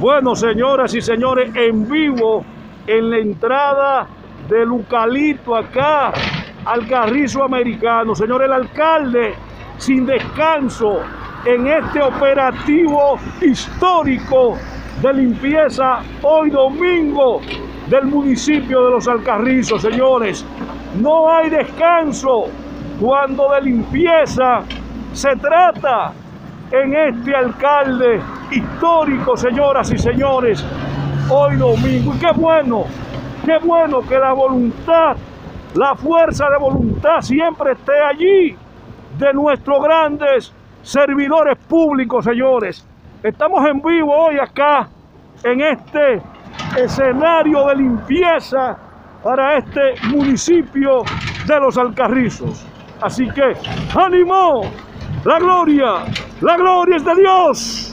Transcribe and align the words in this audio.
Bueno, 0.00 0.34
señoras 0.34 0.94
y 0.94 1.02
señores, 1.02 1.54
en 1.54 1.86
vivo, 1.86 2.42
en 2.86 3.10
la 3.10 3.18
entrada 3.18 4.06
del 4.48 4.68
Eucalipto 4.68 5.54
acá, 5.54 6.10
al 6.64 6.88
Carrizo 6.88 7.44
Americano. 7.44 8.14
Señor, 8.14 8.42
el 8.42 8.50
alcalde, 8.50 9.34
sin 9.76 10.06
descanso, 10.06 11.00
en 11.44 11.66
este 11.66 12.00
operativo 12.00 13.18
histórico 13.42 14.56
de 15.02 15.12
limpieza 15.12 15.98
hoy 16.22 16.48
domingo 16.48 17.42
del 17.88 18.06
municipio 18.06 18.82
de 18.86 18.90
Los 18.92 19.06
Alcarrizos, 19.06 19.82
señores. 19.82 20.46
No 20.98 21.30
hay 21.30 21.50
descanso 21.50 22.46
cuando 22.98 23.50
de 23.50 23.60
limpieza 23.60 24.62
se 25.12 25.36
trata 25.36 26.14
en 26.70 26.94
este 26.94 27.34
alcalde 27.34 28.22
histórico, 28.50 29.36
señoras 29.36 29.90
y 29.92 29.98
señores, 29.98 30.64
hoy 31.28 31.56
domingo. 31.56 32.14
Y 32.14 32.18
qué 32.18 32.32
bueno, 32.34 32.84
qué 33.44 33.58
bueno 33.58 34.00
que 34.00 34.18
la 34.18 34.32
voluntad, 34.32 35.16
la 35.74 35.94
fuerza 35.94 36.48
de 36.50 36.58
voluntad 36.58 37.20
siempre 37.20 37.72
esté 37.72 37.92
allí 38.00 38.56
de 39.18 39.32
nuestros 39.32 39.82
grandes 39.82 40.52
servidores 40.82 41.58
públicos, 41.68 42.24
señores. 42.24 42.86
Estamos 43.22 43.64
en 43.66 43.80
vivo 43.82 44.12
hoy 44.14 44.38
acá 44.38 44.88
en 45.44 45.60
este 45.60 46.22
escenario 46.76 47.66
de 47.66 47.76
limpieza 47.76 48.76
para 49.22 49.58
este 49.58 49.94
municipio 50.08 51.02
de 51.46 51.60
los 51.60 51.76
Alcarrizos. 51.76 52.66
Así 53.02 53.28
que, 53.30 53.54
ánimo, 53.94 54.62
la 55.24 55.38
gloria, 55.38 56.04
la 56.40 56.56
gloria 56.56 56.96
es 56.96 57.04
de 57.04 57.14
Dios. 57.14 57.89